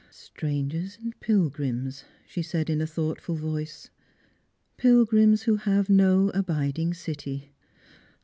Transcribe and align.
"Strangers 0.29 0.97
and 0.99 1.19
pilgrims," 1.19 2.05
she 2.25 2.41
said 2.41 2.71
in 2.71 2.81
a 2.81 2.87
thoughtful 2.87 3.35
voice" 3.35 3.91
Pil'n 4.79 5.05
ims 5.15 5.43
who 5.43 5.57
hav(> 5.59 5.89
no 5.91 6.29
abiding 6.29 6.91
city. 6.91 7.51